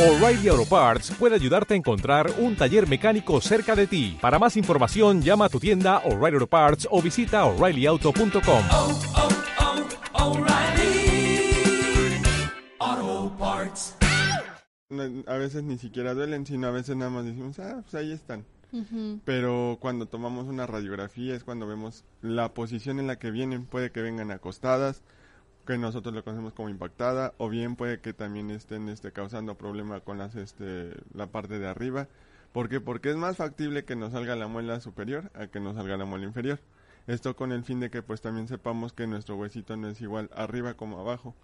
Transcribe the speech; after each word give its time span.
O'Reilly 0.00 0.48
Auto 0.48 0.64
Parts 0.64 1.10
puede 1.10 1.34
ayudarte 1.34 1.74
a 1.74 1.76
encontrar 1.76 2.32
un 2.38 2.56
taller 2.56 2.88
mecánico 2.88 3.38
cerca 3.42 3.76
de 3.76 3.86
ti. 3.86 4.16
Para 4.18 4.38
más 4.38 4.56
información, 4.56 5.20
llama 5.20 5.44
a 5.44 5.48
tu 5.50 5.60
tienda 5.60 5.98
O'Reilly 6.06 6.36
Auto 6.36 6.46
Parts 6.46 6.88
o 6.90 7.02
visita 7.02 7.44
oreillyauto.com. 7.44 8.64
oh, 8.70 9.02
oh. 9.14 9.28
No, 14.88 15.02
A 15.26 15.36
veces 15.36 15.64
ni 15.64 15.76
siquiera 15.76 16.14
duelen, 16.14 16.46
sino 16.46 16.68
a 16.68 16.70
veces 16.70 16.96
nada 16.96 17.10
más 17.10 17.26
decimos, 17.26 17.58
ah, 17.58 17.80
pues 17.82 17.94
ahí 17.94 18.10
están. 18.12 18.46
Pero 19.26 19.76
cuando 19.80 20.06
tomamos 20.06 20.46
una 20.46 20.66
radiografía 20.66 21.34
es 21.34 21.44
cuando 21.44 21.66
vemos 21.66 22.04
la 22.22 22.54
posición 22.54 23.00
en 23.00 23.06
la 23.06 23.18
que 23.18 23.30
vienen. 23.30 23.66
Puede 23.66 23.90
que 23.92 24.00
vengan 24.00 24.30
acostadas, 24.30 25.02
que 25.66 25.78
nosotros 25.78 26.14
lo 26.14 26.24
conocemos 26.24 26.52
como 26.52 26.68
impactada, 26.68 27.34
o 27.38 27.48
bien 27.48 27.76
puede 27.76 28.00
que 28.00 28.12
también 28.12 28.50
estén 28.50 28.88
este, 28.88 29.12
causando 29.12 29.56
problema 29.56 30.00
con 30.00 30.18
las, 30.18 30.34
este, 30.34 30.94
la 31.14 31.26
parte 31.26 31.58
de 31.58 31.68
arriba. 31.68 32.08
¿Por 32.52 32.68
qué? 32.68 32.80
Porque 32.80 33.10
es 33.10 33.16
más 33.16 33.36
factible 33.36 33.84
que 33.84 33.96
nos 33.96 34.12
salga 34.12 34.34
la 34.36 34.48
muela 34.48 34.80
superior 34.80 35.30
a 35.34 35.46
que 35.46 35.60
nos 35.60 35.76
salga 35.76 35.96
la 35.96 36.04
muela 36.04 36.26
inferior. 36.26 36.58
Esto 37.06 37.34
con 37.34 37.52
el 37.52 37.64
fin 37.64 37.80
de 37.80 37.90
que 37.90 38.02
pues 38.02 38.20
también 38.20 38.46
sepamos 38.46 38.92
que 38.92 39.06
nuestro 39.06 39.36
huesito 39.36 39.76
no 39.76 39.88
es 39.88 40.00
igual 40.00 40.30
arriba 40.34 40.74
como 40.74 40.98
abajo. 41.00 41.34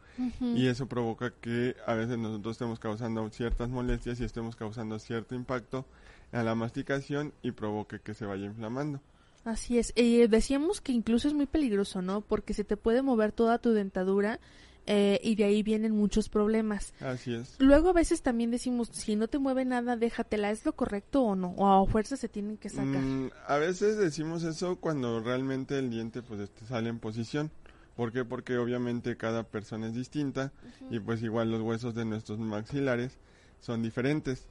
Y 0.41 0.69
eso 0.69 0.87
provoca 0.87 1.31
que 1.31 1.77
a 1.87 1.95
veces 1.95 2.19
nosotros 2.19 2.53
estemos 2.53 2.79
causando 2.79 3.29
ciertas 3.31 3.69
molestias 3.69 4.21
y 4.21 4.25
estemos 4.25 4.55
causando 4.57 4.99
cierto 4.99 5.35
impacto 5.35 5.85
a 6.33 6.43
la 6.43 6.55
masticación 6.55 7.33
y 7.43 7.53
provoque 7.53 8.01
que 8.01 8.15
se 8.15 8.27
vaya 8.27 8.47
inflamando. 8.47 9.01
Así 9.47 9.79
es. 9.79 9.93
Eh, 9.95 10.27
decíamos 10.29 10.81
que 10.81 10.91
incluso 10.91 11.29
es 11.29 11.35
muy 11.35 11.47
peligroso, 11.47 12.03
¿no? 12.03 12.21
Porque 12.21 12.53
se 12.53 12.65
te 12.65 12.77
puede 12.77 13.01
mover 13.01 13.31
toda 13.31 13.59
tu 13.59 13.71
dentadura 13.71 14.41
eh, 14.87 15.21
y 15.23 15.37
de 15.37 15.45
ahí 15.45 15.63
vienen 15.63 15.93
muchos 15.93 16.29
problemas. 16.29 16.93
Así 16.99 17.33
es. 17.33 17.55
Luego 17.61 17.91
a 17.91 17.93
veces 17.93 18.23
también 18.23 18.51
decimos, 18.51 18.89
si 18.93 19.15
no 19.15 19.29
te 19.29 19.39
mueve 19.39 19.65
nada, 19.65 19.97
déjatela. 19.97 20.51
¿Es 20.51 20.67
lo 20.67 20.73
correcto 20.75 21.23
o 21.23 21.37
no? 21.37 21.51
O 21.59 21.69
a 21.69 21.87
fuerza 21.87 22.17
se 22.17 22.29
tienen 22.29 22.57
que 22.57 22.71
sacar. 22.71 23.01
Mm, 23.01 23.31
a 23.47 23.57
veces 23.59 23.97
decimos 23.97 24.43
eso 24.43 24.81
cuando 24.81 25.21
realmente 25.21 25.79
el 25.79 25.91
diente 25.91 26.23
pues 26.23 26.41
este, 26.41 26.67
sale 26.67 26.89
en 26.89 26.99
posición. 26.99 27.53
¿Por 27.95 28.13
qué? 28.13 28.25
Porque 28.25 28.59
obviamente 28.59 29.17
cada 29.17 29.45
persona 29.45 29.87
es 29.87 29.95
distinta 29.95 30.53
y 30.91 30.99
pues 30.99 31.23
igual 31.23 31.53
los 31.53 31.63
huesos 31.63 31.95
de 31.95 32.05
nuestros 32.05 32.41
maxilares 32.41 33.13
son 33.61 33.85
diferentes. 33.85 34.49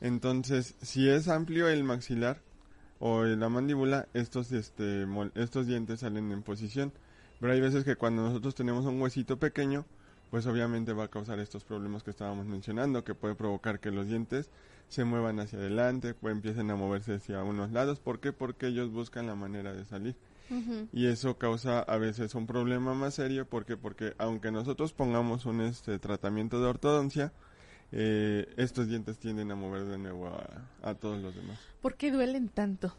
Entonces, 0.00 0.76
si 0.80 1.08
es 1.08 1.26
amplio 1.28 1.68
el 1.68 1.82
maxilar 1.82 2.40
o 2.98 3.24
la 3.24 3.48
mandíbula, 3.48 4.08
estos, 4.14 4.52
este, 4.52 5.06
mol- 5.06 5.32
estos 5.34 5.66
dientes 5.66 6.00
salen 6.00 6.30
en 6.32 6.42
posición. 6.42 6.92
Pero 7.40 7.52
hay 7.52 7.60
veces 7.60 7.84
que 7.84 7.96
cuando 7.96 8.22
nosotros 8.22 8.54
tenemos 8.54 8.86
un 8.86 9.00
huesito 9.00 9.38
pequeño, 9.38 9.84
pues 10.30 10.46
obviamente 10.46 10.92
va 10.92 11.04
a 11.04 11.08
causar 11.08 11.38
estos 11.38 11.64
problemas 11.64 12.02
que 12.02 12.10
estábamos 12.10 12.46
mencionando, 12.46 13.04
que 13.04 13.14
puede 13.14 13.34
provocar 13.34 13.78
que 13.80 13.90
los 13.90 14.06
dientes 14.06 14.50
se 14.88 15.04
muevan 15.04 15.38
hacia 15.40 15.58
adelante, 15.58 16.14
pues 16.14 16.32
empiecen 16.32 16.70
a 16.70 16.76
moverse 16.76 17.14
hacia 17.14 17.42
unos 17.42 17.72
lados. 17.72 18.00
¿Por 18.00 18.20
qué? 18.20 18.32
Porque 18.32 18.68
ellos 18.68 18.90
buscan 18.90 19.26
la 19.26 19.34
manera 19.34 19.72
de 19.72 19.84
salir. 19.84 20.16
Y 20.92 21.06
eso 21.06 21.36
causa 21.38 21.80
a 21.80 21.96
veces 21.98 22.34
un 22.34 22.46
problema 22.46 22.94
más 22.94 23.14
serio. 23.14 23.46
¿Por 23.46 23.64
qué? 23.66 23.76
Porque 23.76 24.14
aunque 24.18 24.50
nosotros 24.52 24.92
pongamos 24.92 25.44
un 25.44 25.60
este, 25.60 25.98
tratamiento 25.98 26.60
de 26.60 26.68
ortodoncia, 26.68 27.32
eh, 27.92 28.52
estos 28.56 28.88
dientes 28.88 29.18
tienden 29.18 29.50
a 29.50 29.54
mover 29.54 29.84
de 29.84 29.98
nuevo 29.98 30.28
a, 30.28 30.68
a 30.82 30.94
todos 30.94 31.20
los 31.22 31.34
demás. 31.34 31.58
¿Por 31.80 31.94
qué 31.94 32.10
duelen 32.10 32.48
tanto? 32.48 32.94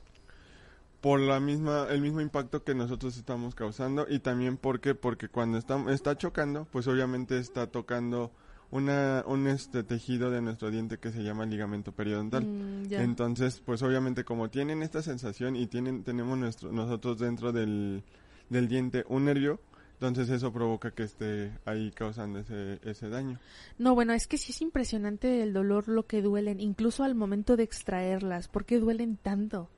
Por 1.02 1.20
la 1.20 1.40
misma, 1.40 1.88
el 1.90 2.02
mismo 2.02 2.22
impacto 2.22 2.64
que 2.64 2.74
nosotros 2.74 3.18
estamos 3.18 3.54
causando 3.54 4.08
y 4.10 4.20
también 4.20 4.58
porque, 4.58 4.96
porque 4.96 5.30
cuando 5.30 5.58
está, 5.58 5.84
está 5.92 6.18
chocando, 6.18 6.68
pues 6.72 6.88
obviamente 6.88 7.38
está 7.38 7.68
tocando 7.68 8.32
una, 8.72 9.24
un 9.28 9.48
este 9.48 9.84
tejido 9.84 10.32
de 10.32 10.42
nuestro 10.42 10.72
diente 10.72 10.98
que 10.98 11.12
se 11.12 11.24
llama 11.24 11.46
ligamento 11.46 11.92
periodontal. 11.92 12.46
Mm. 12.46 12.92
Entonces, 12.92 13.62
pues 13.66 13.82
obviamente 13.84 14.24
como 14.24 14.50
tienen 14.50 14.82
esta 14.82 15.02
sensación 15.02 15.56
y 15.56 15.68
tienen 15.68 16.04
tenemos 16.04 16.38
nuestro, 16.38 16.72
nosotros 16.72 17.20
dentro 17.20 17.52
del, 17.52 18.04
del 18.50 18.68
diente 18.68 19.06
un 19.08 19.26
nervio, 19.26 19.60
entonces 20.00 20.30
eso 20.30 20.54
provoca 20.54 20.92
que 20.92 21.04
esté 21.04 21.52
ahí 21.66 21.92
causando 21.92 22.40
ese, 22.40 22.80
ese 22.84 23.10
daño. 23.10 23.40
No, 23.80 23.96
bueno, 23.96 24.14
es 24.14 24.28
que 24.28 24.38
sí 24.38 24.52
es 24.52 24.62
impresionante 24.62 25.42
el 25.42 25.54
dolor, 25.54 25.88
lo 25.88 26.06
que 26.06 26.22
duelen, 26.22 26.60
incluso 26.60 27.04
al 27.04 27.16
momento 27.16 27.58
de 27.58 27.64
extraerlas. 27.64 28.48
¿Por 28.48 28.66
qué 28.66 28.80
duelen 28.80 29.18
tanto? 29.18 29.70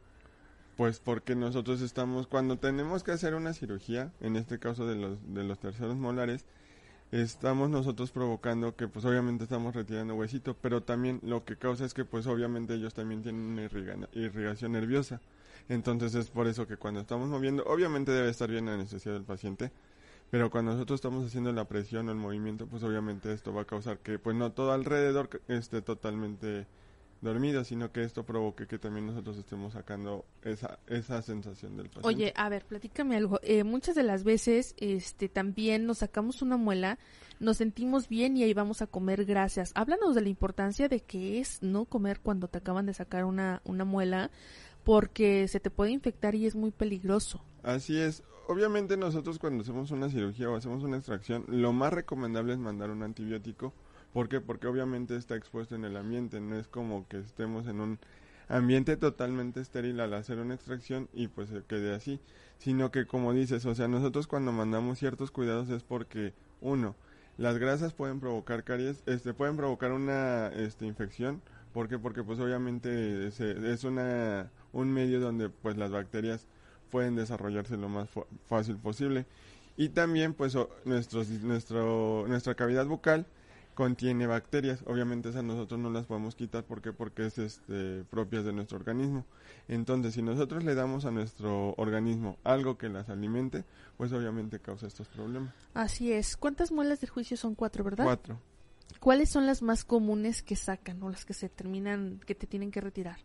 Pues 0.76 1.00
porque 1.00 1.36
nosotros 1.36 1.82
estamos, 1.82 2.28
cuando 2.28 2.58
tenemos 2.58 3.04
que 3.04 3.12
hacer 3.12 3.34
una 3.34 3.54
cirugía, 3.54 4.12
en 4.22 4.36
este 4.36 4.60
caso 4.60 4.86
de 4.86 4.96
los, 4.96 5.18
de 5.34 5.44
los 5.44 5.60
terceros 5.60 5.96
molares, 5.98 6.46
estamos 7.12 7.70
nosotros 7.70 8.12
provocando 8.12 8.76
que 8.76 8.88
pues 8.88 9.04
obviamente 9.06 9.44
estamos 9.44 9.76
retirando 9.76 10.16
huesito, 10.16 10.56
pero 10.62 10.84
también 10.84 11.20
lo 11.24 11.44
que 11.44 11.58
causa 11.58 11.86
es 11.86 11.94
que 11.94 12.06
pues 12.06 12.28
obviamente 12.28 12.76
ellos 12.76 12.94
también 12.94 13.22
tienen 13.24 13.42
una 13.42 13.64
irriga- 13.66 14.08
irrigación 14.14 14.74
nerviosa. 14.74 15.20
Entonces 15.68 16.16
es 16.16 16.30
por 16.30 16.48
eso 16.48 16.66
que 16.66 16.78
cuando 16.78 17.00
estamos 17.02 17.28
moviendo, 17.30 17.64
obviamente 17.66 18.12
debe 18.12 18.30
estar 18.30 18.50
bien 18.50 18.66
la 18.66 18.74
anestesia 18.76 19.12
del 19.12 19.24
paciente, 19.24 19.72
pero 20.30 20.50
cuando 20.50 20.74
nosotros 20.74 20.98
estamos 20.98 21.26
haciendo 21.26 21.52
la 21.52 21.66
presión 21.66 22.08
o 22.08 22.12
el 22.12 22.18
movimiento, 22.18 22.68
pues 22.68 22.84
obviamente 22.84 23.34
esto 23.34 23.54
va 23.54 23.64
a 23.64 23.66
causar 23.66 24.00
que 24.00 24.20
pues 24.20 24.36
no 24.36 24.52
todo 24.52 24.72
alrededor 24.72 25.30
esté 25.48 25.82
totalmente 25.82 26.68
dormido, 27.22 27.64
sino 27.64 27.92
que 27.92 28.04
esto 28.04 28.24
provoque 28.24 28.68
que 28.68 28.80
también 28.80 29.08
nosotros 29.08 29.38
estemos 29.38 29.74
sacando 29.74 30.26
esa, 30.44 30.80
esa 30.88 31.22
sensación 31.22 31.76
del 31.76 31.88
paciente. 31.88 32.08
Oye, 32.08 32.34
a 32.36 32.48
ver, 32.50 32.66
platícame 32.66 33.18
algo. 33.18 33.40
Eh, 33.44 33.64
muchas 33.64 33.96
de 33.96 34.04
las 34.04 34.24
veces, 34.24 34.76
este, 34.78 35.28
también 35.28 35.86
nos 35.86 36.00
sacamos 36.00 36.42
una 36.42 36.58
muela, 36.58 36.98
nos 37.40 37.58
sentimos 37.58 38.08
bien 38.08 38.38
y 38.38 38.44
ahí 38.44 38.54
vamos 38.54 38.82
a 38.82 38.88
comer 38.88 39.26
grasas. 39.26 39.72
Háblanos 39.76 40.16
de 40.16 40.22
la 40.22 40.30
importancia 40.30 40.88
de 40.88 41.02
que 41.02 41.40
es 41.40 41.62
no 41.62 41.86
comer 41.86 42.20
cuando 42.22 42.48
te 42.48 42.60
acaban 42.60 42.86
de 42.86 42.94
sacar 42.94 43.26
una, 43.26 43.62
una 43.66 43.84
muela, 43.84 44.32
porque 44.84 45.48
se 45.48 45.60
te 45.60 45.70
puede 45.70 45.92
infectar 45.92 46.36
y 46.36 46.46
es 46.46 46.56
muy 46.56 46.72
peligroso. 46.72 47.44
Así 47.64 48.00
es. 48.00 48.24
Obviamente 48.50 48.98
nosotros 48.98 49.38
cuando 49.38 49.62
hacemos 49.62 49.92
una 49.92 50.10
cirugía 50.10 50.50
o 50.50 50.56
hacemos 50.56 50.84
una 50.84 50.98
extracción, 50.98 51.46
lo 51.50 51.72
más 51.72 51.94
recomendable 51.94 52.54
es 52.54 52.58
mandar 52.58 52.90
un 52.90 53.04
antibiótico. 53.04 53.74
¿Por 54.12 54.28
qué? 54.28 54.42
Porque 54.42 54.66
obviamente 54.66 55.16
está 55.16 55.36
expuesto 55.36 55.76
en 55.76 55.86
el 55.86 55.96
ambiente. 55.96 56.40
No 56.42 56.56
es 56.58 56.68
como 56.68 57.08
que 57.08 57.20
estemos 57.20 57.68
en 57.68 57.80
un 57.80 58.00
ambiente 58.48 58.98
totalmente 58.98 59.62
estéril 59.62 60.00
al 60.00 60.16
hacer 60.16 60.40
una 60.40 60.56
extracción 60.56 61.10
y 61.14 61.28
pues 61.28 61.50
se 61.50 61.62
quede 61.64 61.94
así. 61.94 62.20
Sino 62.58 62.90
que 62.90 63.06
como 63.06 63.34
dices, 63.34 63.68
o 63.68 63.76
sea, 63.76 63.88
nosotros 63.88 64.26
cuando 64.26 64.52
mandamos 64.52 64.98
ciertos 64.98 65.30
cuidados 65.30 65.70
es 65.70 65.84
porque, 65.84 66.34
uno, 66.60 66.96
las 67.38 67.60
grasas 67.60 67.94
pueden 67.94 68.20
provocar 68.20 68.64
caries, 68.64 69.04
este, 69.06 69.36
pueden 69.36 69.58
provocar 69.58 69.92
una 69.92 70.48
este, 70.48 70.88
infección. 70.88 71.44
¿Por 71.72 71.88
qué? 71.88 72.00
Porque 72.00 72.24
pues 72.24 72.40
obviamente 72.40 73.30
se- 73.30 73.72
es 73.72 73.84
una, 73.84 74.52
un 74.74 74.92
medio 74.92 75.20
donde 75.20 75.50
pues 75.50 75.78
las 75.78 75.92
bacterias 75.92 76.48
pueden 76.90 77.16
desarrollarse 77.16 77.78
lo 77.78 77.90
más 77.90 78.10
fácil 78.48 78.78
posible. 78.78 79.26
Y 79.78 79.90
también, 79.90 80.34
pues, 80.34 80.56
o- 80.56 80.70
nuestros, 80.86 81.30
nuestro, 81.30 82.26
nuestra 82.28 82.56
cavidad 82.56 82.86
bucal 82.86 83.26
contiene 83.76 84.28
bacterias. 84.28 84.84
Obviamente 84.88 85.30
esas 85.30 85.44
nosotros 85.44 85.80
no 85.80 85.90
las 85.90 86.06
podemos 86.06 86.36
quitar. 86.36 86.66
¿Por 86.66 86.82
qué? 86.82 86.92
Porque 86.92 87.26
es 87.26 87.38
este, 87.38 88.04
propias 88.10 88.44
de 88.44 88.52
nuestro 88.52 88.78
organismo. 88.78 89.26
Entonces, 89.70 90.16
si 90.16 90.22
nosotros 90.22 90.66
le 90.66 90.76
damos 90.76 91.06
a 91.06 91.12
nuestro 91.12 91.76
organismo 91.78 92.38
algo 92.44 92.78
que 92.78 92.90
las 92.90 93.08
alimente, 93.10 93.64
pues 93.98 94.12
obviamente 94.12 94.60
causa 94.60 94.88
estos 94.88 95.08
problemas. 95.08 95.54
Así 95.74 96.12
es. 96.12 96.36
¿Cuántas 96.36 96.72
muelas 96.74 97.00
del 97.00 97.10
juicio 97.10 97.38
son 97.38 97.56
cuatro, 97.56 97.86
verdad? 97.86 98.04
Cuatro. 98.04 98.38
¿Cuáles 99.00 99.30
son 99.30 99.46
las 99.46 99.62
más 99.62 99.86
comunes 99.86 100.44
que 100.44 100.58
sacan 100.58 101.02
o 101.04 101.10
las 101.10 101.24
que 101.24 101.34
se 101.34 101.48
terminan, 101.48 102.20
que 102.26 102.36
te 102.36 102.48
tienen 102.48 102.72
que 102.72 102.82
retirar? 102.82 103.20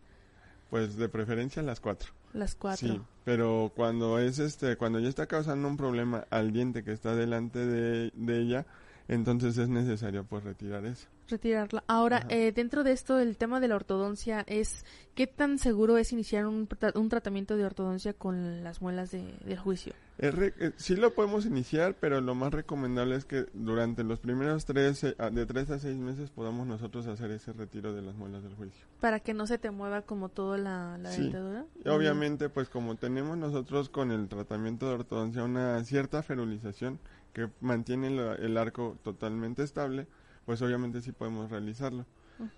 Pues 0.69 0.97
de 0.97 1.09
preferencia 1.09 1.61
las 1.61 1.79
cuatro. 1.79 2.11
Las 2.33 2.55
cuatro. 2.55 2.87
Sí, 2.87 3.01
pero 3.23 3.71
cuando 3.75 4.19
es 4.19 4.39
este, 4.39 4.75
cuando 4.75 4.99
ya 4.99 5.07
está 5.07 5.25
causando 5.25 5.67
un 5.67 5.77
problema 5.77 6.25
al 6.29 6.51
diente 6.51 6.83
que 6.83 6.91
está 6.91 7.15
delante 7.15 7.59
de, 7.59 8.11
de 8.13 8.41
ella, 8.41 8.65
entonces 9.07 9.57
es 9.57 9.69
necesario 9.69 10.23
pues 10.23 10.43
retirar 10.43 10.85
eso. 10.85 11.07
retirarla. 11.27 11.83
Ahora, 11.87 12.25
eh, 12.29 12.51
dentro 12.51 12.83
de 12.83 12.91
esto, 12.91 13.17
el 13.19 13.35
tema 13.37 13.59
de 13.59 13.67
la 13.67 13.75
ortodoncia 13.75 14.43
es 14.47 14.85
qué 15.15 15.25
tan 15.27 15.57
seguro 15.57 15.97
es 15.97 16.11
iniciar 16.13 16.45
un, 16.45 16.67
un 16.95 17.09
tratamiento 17.09 17.57
de 17.57 17.65
ortodoncia 17.65 18.13
con 18.13 18.63
las 18.63 18.79
muelas 18.81 19.09
de, 19.11 19.33
del 19.43 19.57
juicio. 19.57 19.93
Es 20.19 20.33
re- 20.33 20.53
eh, 20.59 20.71
sí 20.77 20.95
lo 20.95 21.13
podemos 21.15 21.45
iniciar, 21.47 21.95
pero 21.99 22.21
lo 22.21 22.35
más 22.35 22.53
recomendable 22.53 23.15
es 23.15 23.25
que 23.25 23.47
durante 23.53 24.03
los 24.03 24.19
primeros 24.19 24.65
tres, 24.65 25.03
eh, 25.03 25.15
a- 25.17 25.29
de 25.31 25.45
tres 25.47 25.69
a 25.71 25.79
seis 25.79 25.97
meses 25.97 26.29
podamos 26.29 26.67
nosotros 26.67 27.07
hacer 27.07 27.31
ese 27.31 27.51
retiro 27.53 27.91
de 27.93 28.01
las 28.03 28.15
muelas 28.15 28.43
del 28.43 28.53
juicio. 28.53 28.85
Para 29.01 29.19
que 29.19 29.33
no 29.33 29.47
se 29.47 29.57
te 29.57 29.71
mueva 29.71 30.03
como 30.03 30.29
toda 30.29 30.57
la, 30.59 30.97
la 30.99 31.11
Sí. 31.11 31.23
dentadura. 31.23 31.65
Y 31.83 31.89
Obviamente, 31.89 32.49
pues 32.49 32.69
como 32.69 32.95
tenemos 32.95 33.35
nosotros 33.37 33.89
con 33.89 34.11
el 34.11 34.27
tratamiento 34.29 34.87
de 34.87 34.93
ortodoncia 34.95 35.43
una 35.43 35.83
cierta 35.83 36.21
ferulización 36.23 36.99
que 37.35 37.49
mantiene 37.59 38.09
la- 38.09 38.33
el 38.35 38.57
arco 38.57 38.97
totalmente 39.03 39.61
estable, 39.61 40.07
pues 40.45 40.61
obviamente 40.61 41.01
sí 41.01 41.11
podemos 41.11 41.51
realizarlo. 41.51 42.05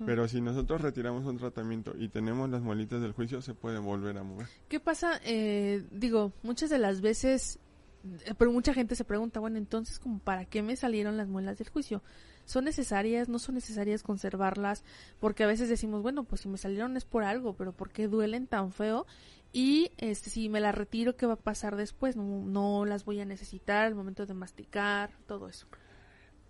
Pero 0.05 0.27
si 0.27 0.39
nosotros 0.41 0.81
retiramos 0.81 1.25
un 1.25 1.37
tratamiento 1.37 1.93
y 1.97 2.09
tenemos 2.09 2.49
las 2.49 2.61
muelitas 2.61 2.99
del 3.01 3.11
juicio, 3.11 3.41
se 3.41 3.53
puede 3.53 3.77
volver 3.79 4.17
a 4.17 4.23
mover. 4.23 4.47
¿Qué 4.67 4.79
pasa? 4.79 5.19
Eh, 5.23 5.85
digo, 5.91 6.31
muchas 6.43 6.69
de 6.71 6.79
las 6.79 7.01
veces, 7.01 7.59
eh, 8.25 8.33
pero 8.37 8.51
mucha 8.51 8.73
gente 8.73 8.95
se 8.95 9.03
pregunta, 9.03 9.39
bueno, 9.39 9.57
entonces, 9.57 9.99
como 9.99 10.17
¿para 10.19 10.45
qué 10.45 10.61
me 10.63 10.75
salieron 10.75 11.15
las 11.17 11.27
muelas 11.27 11.57
del 11.59 11.69
juicio? 11.69 12.01
¿Son 12.47 12.63
necesarias? 12.63 13.27
¿No 13.27 13.39
son 13.39 13.55
necesarias 13.55 14.03
conservarlas? 14.03 14.85
Porque 15.19 15.43
a 15.43 15.47
veces 15.47 15.67
decimos, 15.67 16.01
bueno, 16.01 16.23
pues 16.23 16.41
si 16.41 16.47
me 16.47 16.57
salieron 16.57 16.95
es 16.95 17.03
por 17.03 17.25
algo, 17.25 17.55
pero 17.57 17.73
¿por 17.73 17.91
qué 17.91 18.07
duelen 18.07 18.47
tan 18.47 18.71
feo? 18.71 19.05
Y 19.51 19.91
este, 19.97 20.29
si 20.29 20.47
me 20.47 20.61
las 20.61 20.73
retiro, 20.73 21.17
¿qué 21.17 21.25
va 21.25 21.33
a 21.33 21.35
pasar 21.35 21.75
después? 21.75 22.15
No, 22.15 22.45
no 22.45 22.85
las 22.85 23.03
voy 23.03 23.19
a 23.19 23.25
necesitar 23.25 23.85
al 23.85 23.95
momento 23.95 24.25
de 24.25 24.33
masticar, 24.33 25.11
todo 25.27 25.49
eso. 25.49 25.67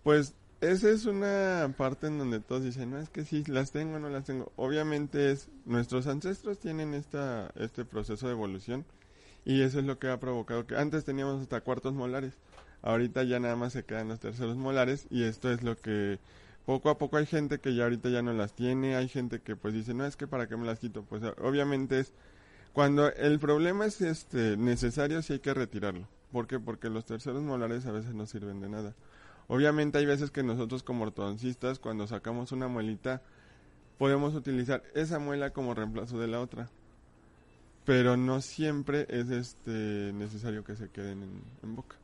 Pues 0.04 0.36
esa 0.62 0.90
es 0.92 1.06
una 1.06 1.74
parte 1.76 2.06
en 2.06 2.20
donde 2.20 2.42
todos 2.42 2.64
dicen, 2.64 2.92
no, 2.92 3.00
es 3.00 3.10
que 3.10 3.26
sí, 3.26 3.44
las 3.48 3.72
tengo 3.72 3.96
o 3.96 4.00
no 4.00 4.10
las 4.10 4.26
tengo. 4.26 4.52
Obviamente 4.56 5.32
es, 5.32 5.50
nuestros 5.66 6.06
ancestros 6.06 6.60
tienen 6.60 6.94
esta, 6.94 7.50
este 7.56 7.86
proceso 7.86 8.28
de 8.28 8.34
evolución 8.34 8.86
y 9.46 9.64
eso 9.64 9.80
es 9.80 9.86
lo 9.86 9.98
que 9.98 10.10
ha 10.10 10.20
provocado 10.20 10.68
que 10.68 10.76
antes 10.76 11.06
teníamos 11.06 11.42
hasta 11.42 11.62
cuartos 11.62 11.96
molares, 11.96 12.34
ahorita 12.82 13.24
ya 13.24 13.40
nada 13.40 13.56
más 13.56 13.74
se 13.74 13.84
quedan 13.84 14.10
los 14.10 14.20
terceros 14.20 14.58
molares 14.58 15.08
y 15.10 15.24
esto 15.24 15.52
es 15.52 15.64
lo 15.64 15.78
que 15.78 16.20
poco 16.66 16.90
a 16.90 16.98
poco 16.98 17.18
hay 17.18 17.26
gente 17.26 17.60
que 17.60 17.76
ya 17.76 17.84
ahorita 17.84 18.10
ya 18.10 18.22
no 18.22 18.34
las 18.34 18.54
tiene, 18.54 18.96
hay 18.96 19.08
gente 19.08 19.40
que 19.40 19.56
pues 19.56 19.74
dice, 19.74 19.94
no, 19.94 20.06
es 20.06 20.18
que 20.18 20.28
para 20.28 20.48
qué 20.48 20.58
me 20.58 20.66
las 20.66 20.80
quito, 20.80 21.04
pues 21.04 21.24
obviamente 21.42 22.00
es 22.00 22.14
cuando 22.74 23.12
el 23.12 23.40
problema 23.40 23.86
es 23.86 24.02
este 24.02 24.58
necesario 24.58 25.22
sí 25.22 25.34
hay 25.34 25.40
que 25.40 25.54
retirarlo. 25.54 26.08
¿Por 26.32 26.46
qué? 26.46 26.60
Porque 26.60 26.90
los 26.90 27.06
terceros 27.06 27.42
molares 27.42 27.86
a 27.86 27.92
veces 27.92 28.14
no 28.14 28.26
sirven 28.26 28.62
de 28.62 28.70
nada. 28.70 28.94
Obviamente 29.48 29.98
hay 29.98 30.06
veces 30.06 30.30
que 30.30 30.44
nosotros 30.44 30.84
como 30.84 31.04
ortodoncistas 31.04 31.80
cuando 31.80 32.06
sacamos 32.06 32.52
una 32.52 32.68
muelita 32.68 33.22
podemos 33.98 34.36
utilizar 34.36 34.84
esa 34.94 35.20
muela 35.20 35.52
como 35.52 35.74
reemplazo 35.74 36.20
de 36.20 36.28
la 36.28 36.42
otra. 36.42 36.70
Pero 37.86 38.18
no 38.18 38.42
siempre 38.42 39.08
es 39.10 39.30
este 39.30 40.12
necesario 40.14 40.64
que 40.64 40.76
se 40.76 40.90
queden 40.90 41.24
en, 41.64 41.76
boca. 41.76 41.96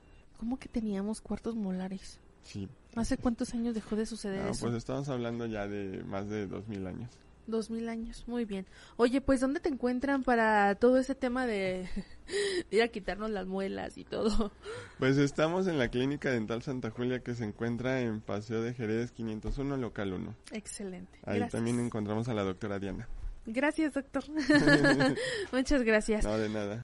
¿Cómo 0.43 0.59
que 0.59 0.67
teníamos 0.67 1.21
cuartos 1.21 1.55
molares? 1.55 2.19
Sí. 2.41 2.67
¿Hace 2.97 3.17
cuántos 3.17 3.53
años 3.53 3.73
dejó 3.75 3.95
de 3.95 4.05
suceder 4.05 4.43
no, 4.43 4.51
eso? 4.51 4.65
Pues 4.65 4.75
estamos 4.75 5.07
hablando 5.07 5.45
ya 5.45 5.69
de 5.69 6.03
más 6.03 6.27
de 6.27 6.47
dos 6.47 6.67
mil 6.67 6.85
años. 6.85 7.17
Dos 7.47 7.69
mil 7.69 7.87
años, 7.87 8.25
muy 8.27 8.43
bien. 8.43 8.65
Oye, 8.97 9.21
pues 9.21 9.39
¿dónde 9.39 9.61
te 9.61 9.69
encuentran 9.69 10.21
para 10.23 10.75
todo 10.75 10.97
ese 10.97 11.15
tema 11.15 11.45
de 11.47 11.87
ir 12.71 12.81
a 12.81 12.89
quitarnos 12.89 13.29
las 13.29 13.47
muelas 13.47 13.97
y 13.97 14.03
todo? 14.03 14.51
Pues 14.99 15.15
estamos 15.17 15.65
en 15.67 15.79
la 15.79 15.87
Clínica 15.87 16.29
Dental 16.29 16.61
Santa 16.61 16.89
Julia 16.89 17.23
que 17.23 17.35
se 17.35 17.45
encuentra 17.45 18.01
en 18.01 18.19
Paseo 18.19 18.61
de 18.61 18.73
Jerez 18.73 19.13
501, 19.13 19.77
local 19.77 20.11
1. 20.11 20.35
Excelente. 20.51 21.19
Ahí 21.23 21.37
gracias. 21.37 21.53
también 21.53 21.79
encontramos 21.79 22.27
a 22.27 22.33
la 22.33 22.43
doctora 22.43 22.79
Diana. 22.79 23.07
Gracias, 23.45 23.93
doctor. 23.93 24.23
Muchas 25.51 25.83
gracias. 25.83 26.25
No, 26.25 26.37
de 26.37 26.49
nada. 26.49 26.81